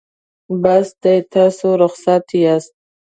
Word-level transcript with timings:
بس 0.61 0.87
دی 1.01 1.15
تاسو 1.33 1.69
رخصت 1.81 2.25
یاست. 2.43 2.73